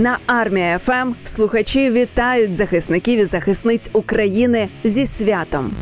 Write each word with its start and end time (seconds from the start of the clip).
На 0.00 0.18
армія 0.26 0.78
ФМ 0.78 1.14
слухачі 1.24 1.90
вітають 1.90 2.56
захисників 2.56 3.18
і 3.18 3.24
захисниць 3.24 3.90
України 3.92 4.68
зі 4.84 5.06
святом. 5.06 5.72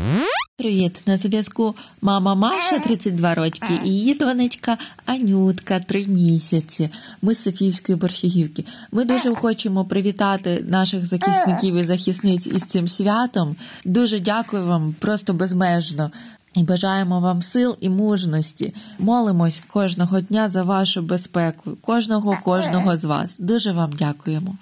Привіт, 0.57 1.01
на 1.05 1.17
зв'язку 1.17 1.75
мама 2.01 2.35
Маша 2.35 2.79
32 2.79 3.35
рочки 3.35 3.79
і 3.85 3.89
її 3.89 4.13
донечка 4.13 4.77
Анютка 5.05 5.79
3 5.79 6.05
місяці. 6.05 6.89
Ми 7.21 7.33
з 7.33 7.43
Софіївської 7.43 7.97
борщагівки. 7.97 8.65
Ми 8.91 9.05
дуже 9.05 9.35
хочемо 9.35 9.85
привітати 9.85 10.65
наших 10.67 11.05
захисників 11.05 11.75
і 11.75 11.83
захисниць 11.83 12.47
із 12.47 12.63
цим 12.63 12.87
святом. 12.87 13.55
Дуже 13.85 14.19
дякую 14.19 14.65
вам, 14.65 14.95
просто 14.99 15.33
безмежно. 15.33 16.11
І 16.55 16.63
бажаємо 16.63 17.19
вам 17.19 17.41
сил 17.41 17.77
і 17.81 17.89
мужності. 17.89 18.73
Молимось 18.99 19.63
кожного 19.67 20.21
дня 20.21 20.49
за 20.49 20.63
вашу 20.63 21.01
безпеку, 21.01 21.77
кожного, 21.81 22.37
кожного 22.43 22.97
з 22.97 23.03
вас. 23.03 23.39
Дуже 23.39 23.71
вам 23.71 23.91
дякуємо. 23.91 24.55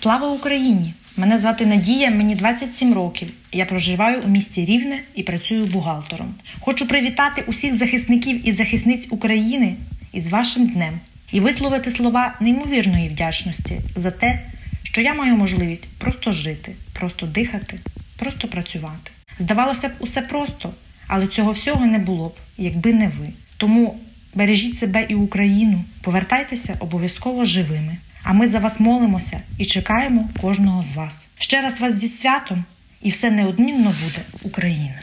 Слава 0.00 0.28
Україні! 0.28 0.94
Мене 1.16 1.38
звати 1.38 1.66
Надія, 1.66 2.10
мені 2.10 2.34
27 2.34 2.94
років. 2.94 3.28
Я 3.52 3.66
проживаю 3.66 4.22
у 4.22 4.28
місті 4.28 4.64
Рівне 4.64 5.00
і 5.14 5.22
працюю 5.22 5.64
бухгалтером. 5.64 6.34
Хочу 6.60 6.88
привітати 6.88 7.44
усіх 7.46 7.78
захисників 7.78 8.48
і 8.48 8.52
захисниць 8.52 9.06
України 9.10 9.76
із 10.12 10.30
вашим 10.30 10.66
днем 10.66 11.00
і 11.32 11.40
висловити 11.40 11.90
слова 11.90 12.34
неймовірної 12.40 13.08
вдячності 13.08 13.80
за 13.96 14.10
те, 14.10 14.46
що 14.82 15.00
я 15.00 15.14
маю 15.14 15.36
можливість 15.36 15.88
просто 15.98 16.32
жити, 16.32 16.74
просто 16.92 17.26
дихати, 17.26 17.78
просто 18.16 18.48
працювати. 18.48 19.10
Здавалося 19.40 19.88
б, 19.88 19.92
усе 19.98 20.20
просто, 20.20 20.70
але 21.06 21.26
цього 21.26 21.52
всього 21.52 21.86
не 21.86 21.98
було 21.98 22.28
б, 22.28 22.34
якби 22.58 22.92
не 22.92 23.06
ви. 23.06 23.28
Тому 23.56 23.98
бережіть 24.34 24.78
себе 24.78 25.06
і 25.08 25.14
Україну, 25.14 25.84
повертайтеся 26.02 26.76
обов'язково 26.80 27.44
живими. 27.44 27.96
А 28.22 28.32
ми 28.32 28.48
за 28.48 28.58
вас 28.58 28.80
молимося 28.80 29.40
і 29.58 29.64
чекаємо 29.64 30.28
кожного 30.40 30.82
з 30.82 30.94
вас. 30.94 31.26
Ще 31.38 31.60
раз 31.60 31.80
вас 31.80 31.94
зі 31.94 32.08
святом, 32.08 32.64
і 33.02 33.10
все 33.10 33.30
неодмінно 33.30 33.94
буде 34.04 34.20
Україна. 34.42 35.00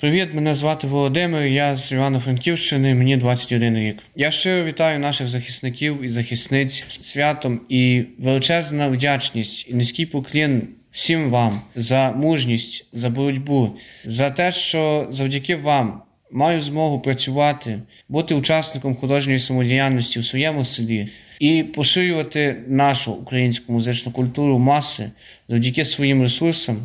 Привіт, 0.00 0.34
мене 0.34 0.54
звати 0.54 0.86
Володимир. 0.86 1.46
Я 1.46 1.76
з 1.76 1.92
Івано-Франківщини, 1.92 2.94
мені 2.94 3.16
21 3.16 3.76
рік. 3.76 3.98
Я 4.16 4.30
щиро 4.30 4.64
вітаю 4.64 4.98
наших 4.98 5.28
захисників 5.28 6.02
і 6.02 6.08
захисниць 6.08 6.84
з 6.88 7.02
святом 7.02 7.60
і 7.68 8.04
величезна 8.18 8.88
вдячність 8.88 9.68
і 9.68 9.74
низький 9.74 10.06
поклін 10.06 10.68
всім 10.94 11.30
вам 11.30 11.60
за 11.74 12.12
мужність, 12.12 12.86
за 12.92 13.10
боротьбу, 13.10 13.70
за 14.04 14.30
те, 14.30 14.52
що 14.52 15.06
завдяки 15.10 15.56
вам 15.56 16.02
маю 16.30 16.60
змогу 16.60 17.00
працювати, 17.00 17.80
бути 18.08 18.34
учасником 18.34 18.96
художньої 18.96 19.38
самодіяльності 19.38 20.20
в 20.20 20.24
своєму 20.24 20.64
селі 20.64 21.08
і 21.40 21.62
поширювати 21.62 22.56
нашу 22.68 23.12
українську 23.12 23.72
музичну 23.72 24.12
культуру 24.12 24.58
маси 24.58 25.10
завдяки 25.48 25.84
своїм 25.84 26.22
ресурсам 26.22 26.76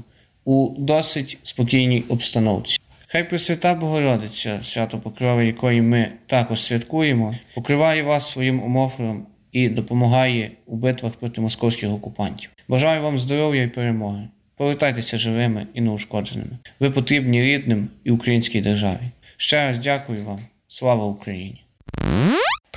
у 0.46 0.70
досить 0.78 1.38
спокійній 1.44 2.04
обстановці. 2.10 2.80
Хай 3.08 3.30
Пресвята 3.30 3.74
Богородиця, 3.74 4.62
свято 4.62 4.98
Покрови, 4.98 5.46
якої 5.46 5.82
ми 5.82 6.08
також 6.26 6.62
святкуємо, 6.62 7.36
покриває 7.56 8.04
вас 8.04 8.32
своїм 8.32 8.64
омофором 8.64 9.26
і 9.52 9.70
допомагає 9.70 10.52
у 10.66 10.76
битвах 10.76 11.14
проти 11.14 11.42
московських 11.42 11.90
окупантів. 11.90 12.50
Бажаю 12.68 13.02
вам 13.02 13.18
здоров'я 13.18 13.64
і 13.64 13.68
перемоги. 13.68 14.28
Повертайтеся 14.58 15.18
живими 15.18 15.68
і 15.74 15.82
неушкодженими. 15.82 16.58
Ви 16.80 16.92
потрібні 16.92 17.42
рідним 17.42 17.88
і 18.04 18.12
українській 18.12 18.62
державі. 18.62 19.12
Ще 19.38 19.68
раз 19.68 19.78
дякую 19.78 20.26
вам. 20.26 20.40
Слава 20.68 21.06
Україні! 21.06 21.64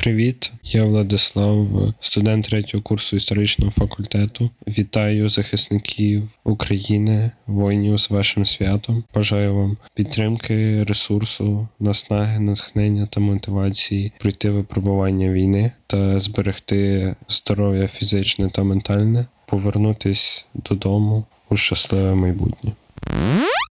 Привіт, 0.02 0.52
я 0.64 0.84
Владислав, 0.84 1.68
студент 2.00 2.44
третього 2.44 2.82
курсу 2.82 3.16
історичного 3.16 3.72
факультету. 3.72 4.50
Вітаю 4.66 5.28
захисників 5.28 6.28
України, 6.44 7.30
воїнів 7.46 7.98
з 7.98 8.10
вашим 8.10 8.46
святом. 8.46 9.04
Бажаю 9.14 9.54
вам 9.54 9.76
підтримки, 9.94 10.84
ресурсу, 10.84 11.68
наснаги, 11.80 12.40
натхнення 12.40 13.06
та 13.06 13.20
мотивації 13.20 14.12
пройти 14.18 14.50
випробування 14.50 15.30
війни 15.32 15.72
та 15.86 16.20
зберегти 16.20 17.14
здоров'я 17.28 17.88
фізичне 17.88 18.50
та 18.50 18.62
ментальне, 18.62 19.26
повернутись 19.46 20.46
додому 20.54 21.24
у 21.50 21.56
щасливе 21.56 22.14
майбутнє. 22.14 22.72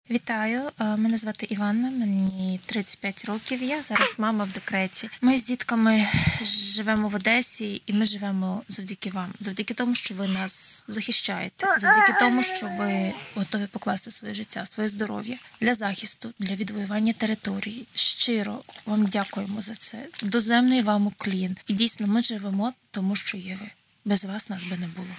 Вітаю, 0.10 0.62
е, 0.80 0.84
мене 0.84 1.18
звати 1.18 1.48
Іванна, 1.50 1.92
мені 1.92 2.60
35 2.66 3.26
років. 3.26 3.64
Я 3.64 3.82
зараз 3.82 4.16
мама 4.20 4.44
в 4.44 4.52
декреті. 4.52 5.10
Ми 5.22 5.38
з 5.38 5.44
дітками 5.44 6.08
живемо 6.44 7.08
в 7.08 7.16
Одесі, 7.16 7.82
і 7.86 7.94
ми 7.94 8.06
живемо 8.06 8.64
завдяки 8.68 9.10
вам, 9.10 9.34
завдяки 9.40 9.74
тому, 9.74 9.96
що 9.96 10.16
ви 10.16 10.28
нас 10.28 10.84
захищаєте, 10.88 11.68
завдяки 11.78 12.14
тому, 12.20 12.44
що 12.44 12.68
ви 12.68 13.14
готові 13.36 13.68
покласти 13.68 14.12
своє 14.12 14.34
життя, 14.34 14.66
своє 14.66 14.90
здоров'я 14.90 15.38
для 15.62 15.76
захисту, 15.76 16.34
для 16.40 16.56
відвоювання 16.56 17.14
території. 17.14 17.88
Щиро 17.94 18.60
вам 18.86 19.06
дякуємо 19.06 19.62
за 19.62 19.76
це. 19.76 19.98
Доземний 20.24 20.82
вам 20.82 21.08
уклін. 21.08 21.58
І 21.68 21.74
дійсно, 21.74 22.08
ми 22.08 22.22
живемо, 22.22 22.74
тому 22.92 23.16
що 23.16 23.38
є 23.38 23.58
ви. 23.62 23.70
Без 24.06 24.26
вас 24.26 24.50
нас 24.50 24.64
би 24.64 24.78
не 24.78 24.88
було. 24.88 25.16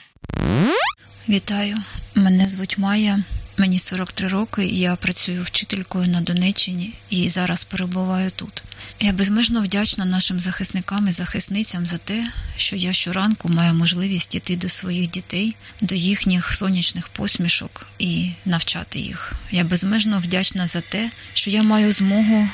Вітаю, 1.28 1.82
мене 2.14 2.48
звуть 2.48 2.78
Майя. 2.78 3.24
Мені 3.60 3.78
43 3.78 4.28
роки, 4.28 4.66
я 4.66 4.96
працюю 4.96 5.42
вчителькою 5.42 6.08
на 6.08 6.20
Донеччині 6.20 6.94
і 7.10 7.28
зараз 7.28 7.64
перебуваю 7.64 8.30
тут. 8.30 8.62
Я 9.00 9.12
безмежно 9.12 9.62
вдячна 9.62 10.04
нашим 10.04 10.40
захисникам 10.40 11.08
і 11.08 11.10
захисницям 11.10 11.86
за 11.86 11.98
те, 11.98 12.30
що 12.56 12.76
я 12.76 12.92
щоранку 12.92 13.48
маю 13.48 13.74
можливість 13.74 14.34
іти 14.34 14.56
до 14.56 14.68
своїх 14.68 15.10
дітей, 15.10 15.56
до 15.80 15.94
їхніх 15.94 16.54
сонячних 16.54 17.08
посмішок 17.08 17.86
і 17.98 18.30
навчати 18.44 18.98
їх. 18.98 19.32
Я 19.50 19.64
безмежно 19.64 20.18
вдячна 20.18 20.66
за 20.66 20.80
те, 20.80 21.10
що 21.34 21.50
я 21.50 21.62
маю 21.62 21.92
змогу 21.92 22.48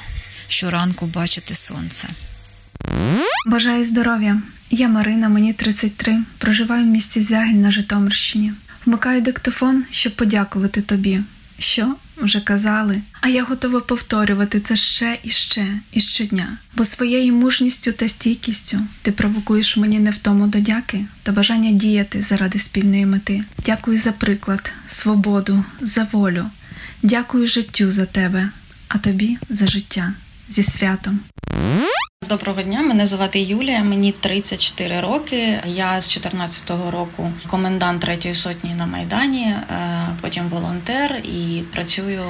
щоранку 0.48 1.06
бачити 1.06 1.54
сонце. 1.54 2.08
Бажаю 3.46 3.84
здоров'я. 3.84 4.42
Я 4.70 4.88
Марина, 4.88 5.28
мені 5.28 5.52
33. 5.52 6.18
Проживаю 6.38 6.84
в 6.84 6.88
місті 6.88 7.20
Звягель 7.20 7.54
на 7.54 7.70
Житомирщині. 7.70 8.52
Вмикаю 8.86 9.20
диктофон, 9.20 9.84
щоб 9.90 10.16
подякувати 10.16 10.80
тобі. 10.80 11.20
Що 11.58 11.94
вже 12.16 12.40
казали, 12.40 13.00
а 13.20 13.28
я 13.28 13.44
готова 13.44 13.80
повторювати 13.80 14.60
це 14.60 14.76
ще 14.76 15.18
і 15.22 15.28
ще 15.28 15.80
і 15.92 16.00
щодня, 16.00 16.58
бо 16.76 16.84
своєю 16.84 17.34
мужністю 17.34 17.92
та 17.92 18.08
стійкістю 18.08 18.80
ти 19.02 19.12
провокуєш 19.12 19.76
мені 19.76 19.98
невтому 19.98 20.46
додяки 20.46 21.06
та 21.22 21.32
бажання 21.32 21.70
діяти 21.70 22.22
заради 22.22 22.58
спільної 22.58 23.06
мети. 23.06 23.44
Дякую 23.66 23.98
за 23.98 24.12
приклад, 24.12 24.72
свободу, 24.86 25.64
за 25.80 26.06
волю. 26.12 26.46
Дякую 27.02 27.46
життю 27.46 27.90
за 27.90 28.06
тебе, 28.06 28.50
а 28.88 28.98
тобі 28.98 29.38
за 29.50 29.66
життя 29.66 30.14
зі 30.48 30.62
святом. 30.62 31.20
Доброго 32.28 32.62
дня, 32.62 32.82
мене 32.82 33.06
звати 33.06 33.40
Юлія, 33.40 33.84
мені 33.84 34.12
34 34.12 35.00
роки. 35.00 35.60
Я 35.66 36.00
з 36.00 36.18
14-го 36.18 36.90
року 36.90 37.32
комендант 37.46 38.00
третьої 38.00 38.34
сотні 38.34 38.74
на 38.74 38.86
Майдані, 38.86 39.46
е, 39.46 39.64
потім 40.20 40.48
волонтер 40.48 41.16
і 41.24 41.62
працюю 41.72 42.22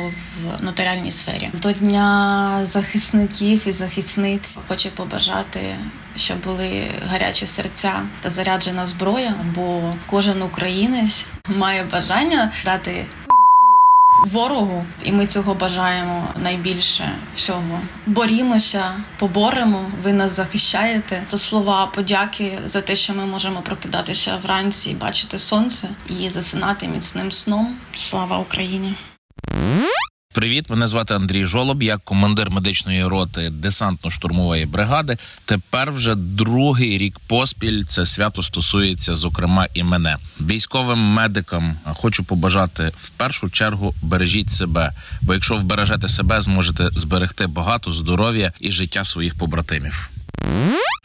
в 0.42 0.64
нотаріальній 0.64 1.12
сфері. 1.12 1.50
До 1.52 1.72
дня 1.72 2.66
захисників 2.70 3.68
і 3.68 3.72
захисниць 3.72 4.58
хочу 4.68 4.90
побажати, 4.90 5.76
щоб 6.16 6.42
були 6.44 6.82
гарячі 7.06 7.46
серця 7.46 8.02
та 8.20 8.30
заряджена 8.30 8.86
зброя, 8.86 9.34
бо 9.54 9.94
кожен 10.06 10.42
українець 10.42 11.26
має 11.48 11.84
бажання 11.84 12.52
дати 12.64 13.06
ворогу, 14.26 14.84
і 15.04 15.12
ми 15.12 15.26
цього 15.26 15.54
бажаємо 15.54 16.28
найбільше 16.36 17.18
всього. 17.34 17.80
Борімося, 18.06 18.92
поборемо. 19.18 19.90
Ви 20.02 20.12
нас 20.12 20.32
захищаєте. 20.32 21.22
Це 21.28 21.38
слова 21.38 21.86
подяки 21.86 22.58
за 22.64 22.80
те, 22.80 22.96
що 22.96 23.14
ми 23.14 23.26
можемо 23.26 23.62
прокидатися 23.62 24.36
вранці, 24.42 24.94
бачити 24.94 25.38
сонце 25.38 25.88
і 26.08 26.30
засинати 26.30 26.88
міцним 26.88 27.32
сном. 27.32 27.76
Слава 27.96 28.38
Україні! 28.38 28.94
Привіт, 30.34 30.70
мене 30.70 30.88
звати 30.88 31.14
Андрій 31.14 31.46
Жолоб. 31.46 31.82
Я 31.82 31.96
командир 31.96 32.50
медичної 32.50 33.06
роти 33.06 33.40
десантно-штурмової 33.40 34.66
бригади. 34.66 35.16
Тепер 35.44 35.92
вже 35.92 36.14
другий 36.14 36.98
рік 36.98 37.18
поспіль 37.18 37.84
це 37.84 38.06
свято 38.06 38.42
стосується, 38.42 39.16
зокрема, 39.16 39.66
і 39.74 39.82
мене. 39.82 40.16
Військовим 40.40 40.98
медикам 40.98 41.76
хочу 41.84 42.24
побажати 42.24 42.92
в 42.96 43.10
першу 43.10 43.50
чергу 43.50 43.94
бережіть 44.02 44.52
себе. 44.52 44.92
Бо 45.22 45.34
якщо 45.34 45.56
вбережете 45.56 46.08
себе, 46.08 46.40
зможете 46.40 46.88
зберегти 46.92 47.46
багато 47.46 47.92
здоров'я 47.92 48.52
і 48.60 48.72
життя 48.72 49.04
своїх 49.04 49.34
побратимів. 49.34 50.10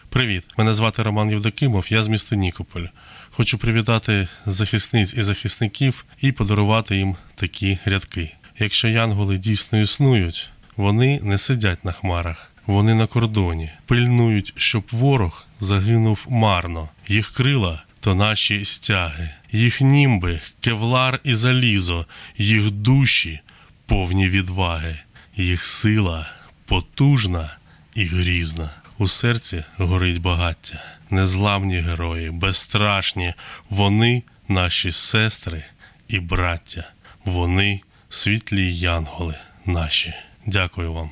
Привіт, 0.10 0.44
мене 0.58 0.74
звати 0.74 1.04
Роман 1.04 1.30
Євдокимов. 1.30 1.86
Я 1.90 2.04
з 2.04 2.08
міста 2.08 2.36
Нікополь. 2.36 2.86
Хочу 3.31 3.58
привітати 3.58 4.28
захисниць 4.46 5.14
і 5.14 5.22
захисників 5.22 6.06
і 6.22 6.31
подарувати 6.31 6.98
їм 6.98 7.16
такі 7.36 7.78
рядки. 7.86 8.31
Якщо 8.59 8.88
янголи 8.88 9.38
дійсно 9.38 9.79
існують, 9.81 10.50
вони 10.75 11.19
не 11.23 11.38
сидять 11.38 11.85
на 11.85 11.91
хмарах, 11.91 12.51
Вони 12.65 12.95
на 12.95 13.07
кордоні, 13.07 13.71
пильнують, 13.85 14.53
щоб 14.56 14.83
ворог 14.91 15.47
загинув 15.59 16.25
марно. 16.29 16.89
Їх 17.07 17.33
крила 17.33 17.83
то 18.00 18.15
наші 18.15 18.65
стяги, 18.65 19.29
їх 19.51 19.81
німби, 19.81 20.39
кевлар 20.61 21.19
і 21.23 21.35
залізо, 21.35 22.06
їх 22.38 22.71
душі 22.71 23.39
повні 23.85 24.29
відваги, 24.29 25.00
їх 25.35 25.63
сила 25.63 26.29
потужна 26.65 27.57
і 27.95 28.06
грізна. 28.06 28.69
У 28.97 29.07
серці 29.07 29.63
горить 29.77 30.21
багаття, 30.21 30.83
незламні 31.09 31.79
герої, 31.79 32.31
безстрашні. 32.31 33.33
Вони 33.69 34.23
наші 34.47 34.91
сестри 34.91 35.63
і 36.07 36.19
браття. 36.19 36.91
Вони 37.25 37.81
світлі 38.09 38.75
янголи 38.77 39.35
наші. 39.65 40.13
Дякую 40.45 40.94
вам. 40.94 41.11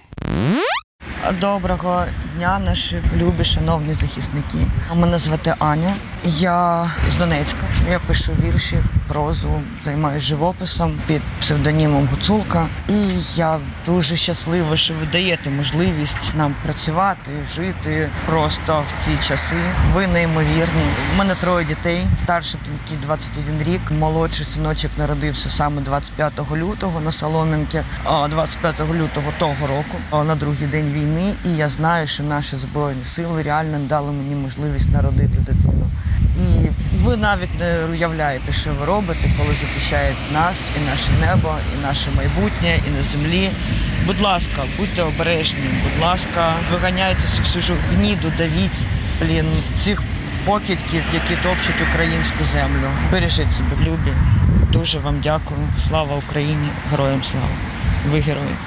Доброго 1.40 2.06
дня, 2.38 2.60
наші 2.60 3.02
любі, 3.18 3.44
шановні 3.44 3.94
захисники. 3.94 4.58
Мене 4.96 5.18
звати 5.18 5.56
Аня. 5.60 5.94
Я 6.24 6.92
з 7.12 7.16
Донецька. 7.16 7.67
Я 7.92 8.00
пишу 8.00 8.32
вірші, 8.34 8.78
прозу, 9.08 9.62
займаюся 9.86 10.26
живописом 10.26 11.00
під 11.08 11.22
псевдонімом 11.40 12.08
Гуцулка. 12.08 12.68
І 12.90 13.10
я 13.36 13.60
дуже 13.86 14.16
щаслива, 14.16 14.78
що 14.78 14.94
ви 14.94 15.06
даєте 15.12 15.50
можливість 15.50 16.36
нам 16.36 16.56
працювати, 16.64 17.32
жити 17.56 18.10
просто 18.26 18.84
в 18.88 19.06
ці 19.06 19.28
часи. 19.28 19.56
Ви 19.94 20.08
неймовірні. 20.08 20.84
У 21.14 21.18
мене 21.18 21.36
троє 21.36 21.66
дітей. 21.66 22.02
Старший 22.24 22.60
доньки 22.66 23.06
21 23.06 23.74
рік. 23.74 23.82
Молодший 24.00 24.46
синочок 24.46 24.92
народився 24.98 25.50
саме 25.50 25.82
25 25.82 26.34
лютого 26.56 27.00
на 27.00 27.12
Солом'янки, 27.12 27.84
а 28.04 28.28
25 28.28 28.80
лютого 28.80 29.34
того 29.40 29.68
року, 29.68 30.24
на 30.26 30.36
другий 30.36 30.68
день 30.68 30.92
війни. 30.92 31.34
І 31.46 31.56
я 31.56 31.70
знаю, 31.70 32.08
що 32.08 32.24
наші 32.24 32.58
збройні 32.58 33.04
сили 33.04 33.44
реально 33.44 33.80
дали 33.80 34.12
мені 34.12 34.36
можливість 34.36 34.90
народити 34.90 35.40
дитину. 35.40 35.92
І 36.36 36.70
ви 37.08 37.18
навіть 37.18 37.60
не 37.60 37.86
уявляєте, 37.86 38.54
що 38.54 38.74
ви 38.74 38.86
робите, 38.86 39.32
коли 39.38 39.56
захищаєте 39.56 40.18
нас 40.34 40.72
і 40.78 40.90
наше 40.90 41.12
небо, 41.12 41.56
і 41.76 41.82
наше 41.82 42.10
майбутнє, 42.12 42.80
і 42.88 42.90
на 42.90 43.04
землі. 43.04 43.52
Будь 44.06 44.22
ласка, 44.22 44.64
будьте 44.78 45.02
обережні, 45.02 45.70
будь 45.84 46.02
ласка, 46.04 46.54
виганяйте 46.72 47.22
всю 47.22 47.62
ж 47.62 47.74
гніду, 47.74 48.32
давіть, 48.38 48.80
блін, 49.22 49.46
цих 49.76 50.04
покидьків, 50.46 51.04
які 51.14 51.36
топчуть 51.44 51.88
українську 51.92 52.38
землю. 52.54 52.90
Бережіть 53.12 53.54
себе, 53.54 53.78
любі. 53.82 54.14
Дуже 54.72 55.00
вам 55.00 55.22
дякую. 55.24 55.70
Слава 55.88 56.22
Україні! 56.28 56.68
Героям 56.92 57.24
слава! 57.24 57.58
Ви 58.08 58.20
герої! 58.20 58.58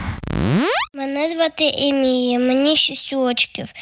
Мене 1.01 1.29
звати 1.29 1.65
Емія, 1.79 2.39
мені 2.39 2.77
6 2.77 3.13
років. 3.13 3.73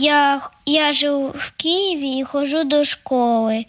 Я, 0.00 0.40
я 0.66 0.92
живу 0.92 1.28
в 1.28 1.52
Києві 1.56 2.18
і 2.18 2.24
ходжу 2.24 2.64
до 2.64 2.84
школи. 2.84 3.64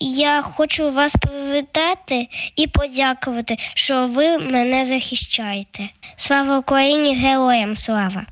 Я 0.00 0.42
хочу 0.42 0.90
вас 0.90 1.12
привітати 1.12 2.28
і 2.56 2.66
подякувати, 2.66 3.56
що 3.74 4.06
ви 4.06 4.38
мене 4.38 4.86
захищаєте. 4.86 5.88
Слава 6.16 6.58
Україні, 6.58 7.14
героям 7.14 7.76
слава! 7.76 8.26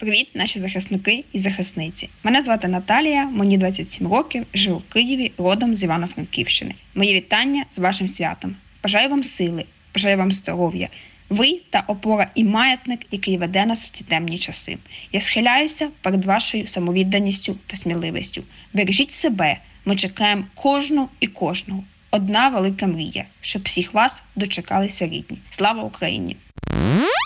Привіт, 0.00 0.30
наші 0.34 0.58
захисники 0.58 1.24
і 1.32 1.38
захисниці. 1.38 2.08
Мене 2.22 2.40
звати 2.40 2.68
Наталія, 2.68 3.24
мені 3.24 3.58
27 3.58 4.12
років, 4.12 4.46
живу 4.54 4.78
в 4.78 4.92
Києві, 4.92 5.32
родом 5.38 5.76
з 5.76 5.82
Івано-Франківщини. 5.82 6.74
Мої 6.94 7.14
вітання 7.14 7.64
з 7.70 7.78
вашим 7.78 8.08
святом. 8.08 8.56
Бажаю 8.82 9.08
вам 9.08 9.24
сили, 9.24 9.64
бажаю 9.94 10.18
вам 10.18 10.32
здоров'я. 10.32 10.88
Ви 11.28 11.60
та 11.70 11.84
опора 11.86 12.30
і 12.34 12.44
маятник, 12.44 13.00
який 13.10 13.38
веде 13.38 13.66
нас 13.66 13.86
в 13.86 13.90
ці 13.90 14.04
темні 14.04 14.38
часи. 14.38 14.78
Я 15.12 15.20
схиляюся 15.20 15.88
перед 16.02 16.24
вашою 16.24 16.66
самовідданістю 16.66 17.56
та 17.66 17.76
сміливістю. 17.76 18.42
Бережіть 18.74 19.12
себе. 19.12 19.58
Ми 19.84 19.96
чекаємо 19.96 20.44
кожну 20.54 21.08
і 21.20 21.26
кожного. 21.26 21.84
Одна 22.10 22.48
велика 22.48 22.86
мрія, 22.86 23.24
щоб 23.40 23.62
всіх 23.64 23.94
вас 23.94 24.22
дочекалися 24.36 25.04
рідні. 25.04 25.38
Слава 25.50 25.82
Україні! 25.82 26.36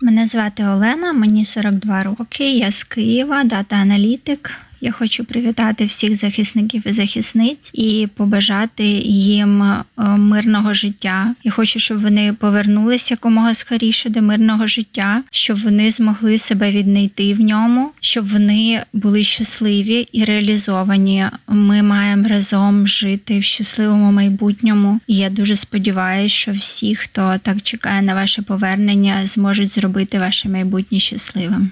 Мене 0.02 0.26
звати 0.26 0.64
Олена, 0.64 1.12
мені 1.12 1.44
42 1.44 2.02
роки. 2.02 2.52
Я 2.52 2.70
з 2.70 2.84
Києва, 2.84 3.44
дата-аналітик. 3.44 4.69
Я 4.80 4.92
хочу 4.92 5.24
привітати 5.24 5.84
всіх 5.84 6.14
захисників 6.14 6.82
і 6.86 6.92
захисниць 6.92 7.70
і 7.74 8.08
побажати 8.16 8.84
їм 9.04 9.62
е, 9.62 9.84
мирного 9.98 10.74
життя. 10.74 11.34
Я 11.44 11.50
хочу, 11.50 11.78
щоб 11.78 12.00
вони 12.00 12.32
повернулися 12.32 13.14
якомога 13.14 13.54
скоріше 13.54 14.10
до 14.10 14.22
мирного 14.22 14.66
життя, 14.66 15.22
щоб 15.30 15.62
вони 15.62 15.90
змогли 15.90 16.38
себе 16.38 16.70
віднайти 16.70 17.34
в 17.34 17.40
ньому, 17.40 17.90
щоб 18.00 18.28
вони 18.28 18.82
були 18.92 19.24
щасливі 19.24 20.06
і 20.12 20.24
реалізовані. 20.24 21.26
Ми 21.48 21.82
маємо 21.82 22.28
разом 22.28 22.86
жити 22.86 23.38
в 23.38 23.44
щасливому 23.44 24.12
майбутньому. 24.12 25.00
І 25.06 25.16
я 25.16 25.30
дуже 25.30 25.56
сподіваюся, 25.56 26.34
що 26.34 26.52
всі, 26.52 26.94
хто 26.94 27.36
так 27.42 27.62
чекає 27.62 28.02
на 28.02 28.14
ваше 28.14 28.42
повернення, 28.42 29.26
зможуть 29.26 29.74
зробити 29.74 30.18
ваше 30.18 30.48
майбутнє 30.48 30.98
щасливим. 30.98 31.70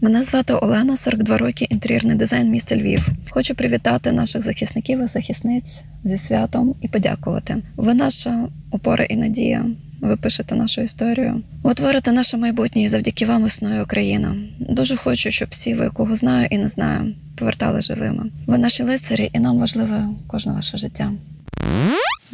Мене 0.00 0.24
звати 0.24 0.54
Олена, 0.54 0.96
42 0.96 1.38
роки, 1.38 1.66
інтер'єрний 1.70 2.16
дизайн 2.16 2.50
міста 2.50 2.76
Львів. 2.76 3.08
Хочу 3.30 3.54
привітати 3.54 4.12
наших 4.12 4.42
захисників 4.42 5.04
і 5.04 5.06
захисниць 5.06 5.82
зі 6.04 6.16
святом 6.16 6.74
і 6.80 6.88
подякувати. 6.88 7.62
Ви 7.76 7.94
наша 7.94 8.48
опора 8.70 9.04
і 9.04 9.16
надія. 9.16 9.66
Ви 10.00 10.16
пишете 10.16 10.54
нашу 10.54 10.80
історію. 10.80 11.42
Ви 11.62 11.74
творите 11.74 12.12
наше 12.12 12.36
майбутнє 12.36 12.82
і 12.82 12.88
завдяки 12.88 13.26
вам 13.26 13.46
існує 13.46 13.82
Україна. 13.82 14.36
Дуже 14.58 14.96
хочу, 14.96 15.30
щоб 15.30 15.48
всі 15.50 15.74
ви, 15.74 15.90
кого 15.90 16.16
знаю 16.16 16.48
і 16.50 16.58
не 16.58 16.68
знаю, 16.68 17.14
повертали 17.36 17.80
живими. 17.80 18.30
Ви 18.46 18.58
наші 18.58 18.82
лицарі, 18.82 19.30
і 19.32 19.38
нам 19.38 19.58
важливе 19.58 20.04
кожне 20.26 20.52
ваше 20.52 20.78
життя. 20.78 21.12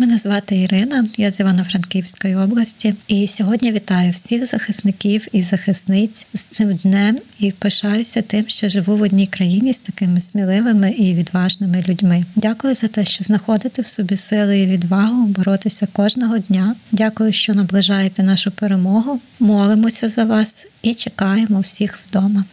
Мене 0.01 0.19
звати 0.19 0.57
Ірина, 0.57 1.07
я 1.17 1.33
з 1.33 1.41
Івано-Франківської 1.41 2.37
області, 2.37 2.95
і 3.09 3.27
сьогодні 3.29 3.73
вітаю 3.73 4.13
всіх 4.13 4.47
захисників 4.47 5.27
і 5.33 5.43
захисниць 5.43 6.27
з 6.35 6.41
цим 6.43 6.75
днем 6.75 7.19
і 7.39 7.53
пишаюся 7.53 8.23
тим, 8.23 8.45
що 8.49 8.69
живу 8.69 8.97
в 8.97 9.03
одній 9.03 9.27
країні 9.27 9.75
з 9.75 9.81
такими 9.81 10.21
сміливими 10.21 10.91
і 10.91 11.15
відважними 11.15 11.85
людьми. 11.89 12.25
Дякую 12.37 12.75
за 12.75 12.89
те, 12.89 13.05
що 13.05 13.25
знаходите 13.25 13.83
в 13.83 13.87
собі 13.87 14.17
сили 14.17 14.61
і 14.61 14.67
відвагу 14.67 15.27
боротися 15.27 15.89
кожного 15.93 16.39
дня. 16.39 16.77
Дякую, 16.93 17.33
що 17.33 17.55
наближаєте 17.55 18.23
нашу 18.23 18.51
перемогу. 18.51 19.21
Молимося 19.41 20.09
за 20.09 20.25
вас 20.25 20.67
і 20.83 20.95
чекаємо 20.95 21.61
всіх 21.61 21.99
вдома. 22.07 22.45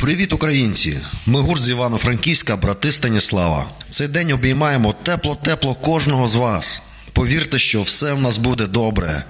Привіт, 0.00 0.32
українці! 0.32 0.98
Ми 1.26 1.40
гурт 1.40 1.62
з 1.62 1.70
Івано-Франківська, 1.70 2.56
брати 2.56 2.92
Станіслава. 2.92 3.70
Цей 3.90 4.08
день 4.08 4.32
обіймаємо 4.32 4.94
тепло-тепло 5.02 5.74
кожного 5.74 6.28
з 6.28 6.34
вас. 6.34 6.82
Повірте, 7.12 7.58
що 7.58 7.82
все 7.82 8.12
в 8.12 8.20
нас 8.20 8.38
буде 8.38 8.66
добре, 8.66 9.24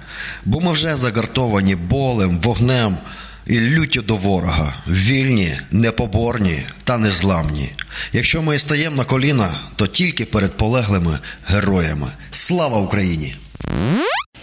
бо 0.45 0.61
ми 0.61 0.71
вже 0.71 0.95
загартовані 0.95 1.75
болем, 1.75 2.39
вогнем 2.39 2.97
і 3.45 3.59
люттю 3.59 4.01
до 4.01 4.15
ворога, 4.15 4.83
вільні, 4.87 5.59
непоборні 5.71 6.63
та 6.83 6.97
незламні. 6.97 7.73
Якщо 8.13 8.41
ми 8.41 8.55
і 8.55 8.59
стаємо 8.59 8.95
на 8.95 9.03
коліна, 9.03 9.59
то 9.75 9.87
тільки 9.87 10.25
перед 10.25 10.57
полеглими 10.57 11.19
героями. 11.45 12.11
Слава 12.31 12.79
Україні! 12.79 13.35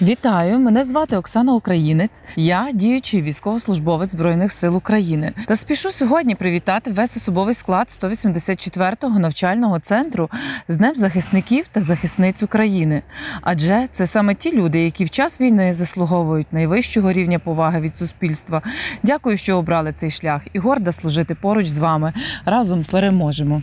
Вітаю, 0.03 0.59
мене 0.59 0.85
звати 0.85 1.17
Оксана 1.17 1.53
Українець. 1.53 2.23
Я 2.37 2.69
діючий 2.75 3.23
військовослужбовець 3.23 4.13
Збройних 4.13 4.53
сил 4.53 4.77
України. 4.77 5.33
Та 5.47 5.57
спішу 5.57 5.91
сьогодні 5.91 6.35
привітати 6.35 6.91
весь 6.91 7.17
особовий 7.17 7.55
склад 7.55 7.99
184-го 8.03 9.19
навчального 9.19 9.79
центру 9.79 10.31
з 10.69 10.77
Днем 10.77 10.95
захисників 10.97 11.69
та 11.73 11.83
захисниць 11.83 12.43
України. 12.43 13.03
Адже 13.43 13.89
це 13.93 14.07
саме 14.07 14.35
ті 14.35 14.53
люди, 14.53 14.85
які 14.85 15.05
в 15.05 15.11
час 15.11 15.41
війни 15.41 15.73
заслуговують 15.73 16.53
найвищого 16.53 17.13
рівня 17.13 17.39
поваги 17.39 17.81
від 17.81 17.97
суспільства. 17.97 18.63
Дякую, 19.03 19.37
що 19.37 19.59
обрали 19.59 19.93
цей 19.93 20.11
шлях, 20.11 20.43
і 20.53 20.59
горда 20.59 20.93
служити 20.93 21.35
поруч 21.35 21.67
з 21.67 21.79
вами. 21.79 22.13
Разом 22.45 22.85
переможемо. 22.91 23.63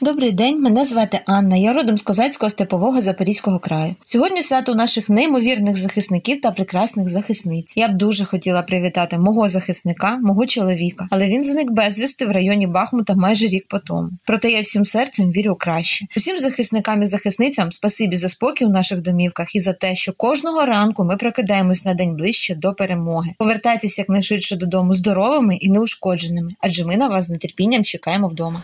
Добрий 0.00 0.32
день, 0.32 0.60
мене 0.62 0.84
звати 0.84 1.20
Анна. 1.26 1.56
Я 1.56 1.72
родом 1.72 1.98
з 1.98 2.02
козацького 2.02 2.50
степового 2.50 3.00
Запорізького 3.00 3.58
краю. 3.58 3.94
Сьогодні 4.02 4.42
свято 4.42 4.74
наших 4.74 5.08
неймовірних 5.08 5.76
захисників 5.76 6.40
та 6.40 6.50
прекрасних 6.50 7.08
захисниць. 7.08 7.72
Я 7.76 7.88
б 7.88 7.96
дуже 7.96 8.24
хотіла 8.24 8.62
привітати 8.62 9.18
мого 9.18 9.48
захисника, 9.48 10.18
мого 10.22 10.46
чоловіка, 10.46 11.08
але 11.10 11.28
він 11.28 11.44
зник 11.44 11.70
безвісти 11.70 12.26
в 12.26 12.30
районі 12.30 12.66
Бахмута 12.66 13.14
майже 13.14 13.46
рік 13.46 13.66
по 13.68 13.78
тому. 13.78 14.10
Проте 14.26 14.50
я 14.50 14.60
всім 14.60 14.84
серцем 14.84 15.30
вірю 15.30 15.56
краще. 15.60 16.06
Усім 16.16 16.38
захисникам 16.38 17.02
і 17.02 17.06
захисницям 17.06 17.72
спасибі 17.72 18.16
за 18.16 18.28
спокій 18.28 18.64
в 18.64 18.70
наших 18.70 19.00
домівках 19.00 19.54
і 19.54 19.60
за 19.60 19.72
те, 19.72 19.94
що 19.94 20.12
кожного 20.12 20.64
ранку 20.64 21.04
ми 21.04 21.16
прокидаємось 21.16 21.84
на 21.84 21.94
день 21.94 22.16
ближче 22.16 22.54
до 22.54 22.74
перемоги. 22.74 23.30
Повертайтеся 23.38 24.02
якнайшвидше 24.02 24.56
додому 24.56 24.94
здоровими 24.94 25.56
і 25.56 25.70
неушкодженими, 25.70 26.50
адже 26.60 26.84
ми 26.84 26.96
на 26.96 27.08
вас 27.08 27.24
з 27.24 27.38
нетерпінням 27.38 27.84
чекаємо 27.84 28.28
вдома. 28.28 28.62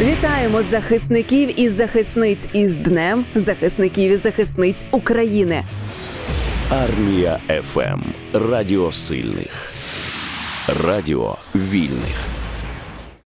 Вітаємо 0.00 0.62
захисників 0.62 1.60
і 1.60 1.68
захисниць 1.68 2.48
із 2.52 2.76
Днем 2.76 3.24
захисників 3.34 4.12
і 4.12 4.16
захисниць 4.16 4.84
України. 4.90 5.62
Армія 6.70 7.40
ФМ. 7.62 8.00
Радіо 8.32 8.92
сильних. 8.92 9.72
Радіо 10.84 11.36
вільних. 11.54 12.37